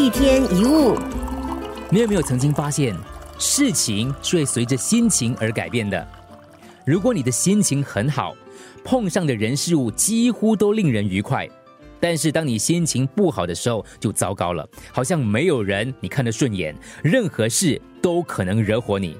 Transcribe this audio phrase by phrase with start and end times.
[0.00, 0.96] 一天一物，
[1.90, 2.96] 你有没有曾经发现，
[3.38, 6.08] 事情是会随着心情而改变的？
[6.86, 8.34] 如果你的心情很好，
[8.82, 11.44] 碰上的人事物几乎都令人愉快；
[12.00, 16.74] 但是当你心情不好的时候，就糟糕了，好像没有人你看得顺眼，
[17.04, 19.18] 任何事都可能惹火你。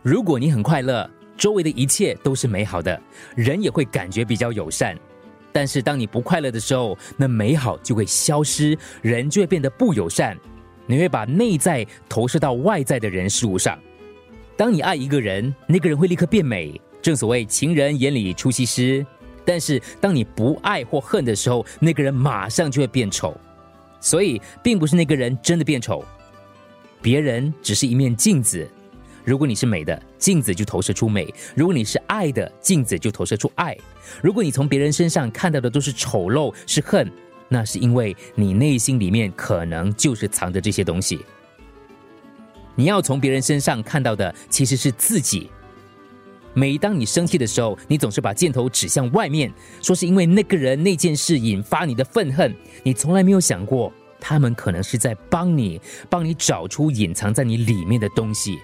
[0.00, 3.02] 如果你很快乐，周围的一切都是美好的，
[3.34, 4.96] 人也会感觉比较友善。
[5.54, 10.36] 但是当你不快乐的时候，那美好就会消失，人就会变得不友善。
[10.84, 13.78] 你会把内在投射到外在的人事物上。
[14.56, 16.80] 当你爱一个人，那个人会立刻变美。
[17.00, 19.06] 正所谓情人眼里出西施。
[19.44, 23.38] 但是当你不爱或恨的时候，那个人马上就会变丑。
[24.00, 26.04] 所以，并不是那个人真的变丑，
[27.00, 28.68] 别人只是一面镜子。
[29.24, 33.76] 如果你是美的，镜子就投射出美；如果你是爱的，镜子就投射出爱。
[34.22, 37.10] 如果你从别人身上看到的都是丑陋、是恨，
[37.48, 41.24] 那是因为你内心里面可能就是藏着这些东西。
[42.74, 45.50] 你要从别人身上看到的其实是自己。
[46.52, 52.54] 每当你生气的时候，你总是把箭头指向外面，说是因为那个人、那件事引发你的愤恨。
[52.82, 58.58] 你从来没有想过，他们可能是在帮你，帮你找出隐藏在你里面的东西。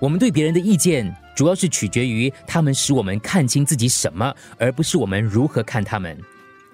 [0.00, 6.16] 我们对别人的意见，主要是取决于他们使我们看清自己什么，而不是我们如何看他们。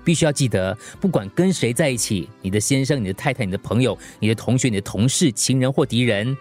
[0.05, 6.37] 必须要记得，不管跟谁在一起，你的先生、你的太太、你的朋友、你的同学、你的同事、情人或敌人，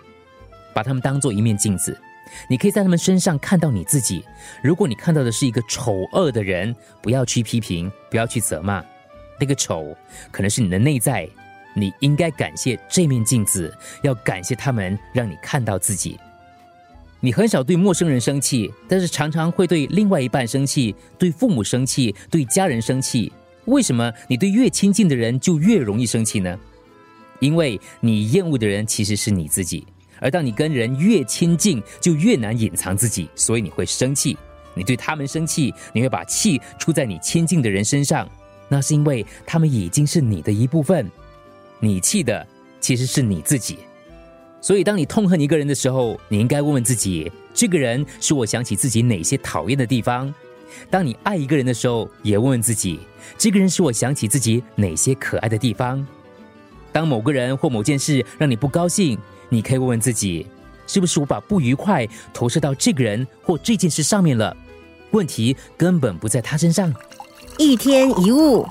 [0.73, 1.97] 把他们当做一面镜子，
[2.49, 4.21] 你可以在他们身上看到你自己。
[4.61, 8.83] 如果你看到的是一个丑恶的人，不要去批评，不要去责骂，
[9.39, 9.95] 那个丑
[10.29, 11.25] 可能是你的内在。
[11.73, 13.73] 你应该感谢这面镜子，
[14.03, 16.19] 要感谢他们，让你看到自己。
[17.25, 23.31] 你很少对陌生人生气，但是常常会对另外一半生气，对父母生气，对家人生气。
[23.63, 26.59] 为什么你对越亲近的人就越容易生气呢？
[27.39, 29.88] 因为你厌恶的人其实是你自己，
[30.19, 34.38] 而当你跟人越亲近，就越难隐藏自己，所以你会生气。
[34.75, 38.29] 你对他们生气，你会把气出在你亲近的人身上，
[38.67, 41.09] 那是因为他们已经是你的一部分。
[41.79, 42.45] 你气的
[42.81, 43.78] 其实是你自己。
[44.63, 50.34] 所以，当你痛恨一个人的时候，你应该问问自己：这个人使我想起自己哪些讨厌的地方？
[50.90, 53.02] 当你爱一个人的时候，也问问自己：
[53.38, 56.07] 这个人使我想起自己哪些可爱的地方？
[56.94, 59.19] 当某个人或某件事让你不高兴，
[59.50, 60.47] 你可以问问自己：
[60.88, 64.56] 是不是我把不愉快投射到这个人或这件事上面了？
[65.12, 66.94] 问题根本不在他身上。
[67.57, 68.66] 一天一物。